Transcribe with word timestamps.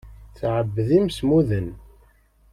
Teɛbed 0.39 0.89
imsemmuden. 0.97 1.69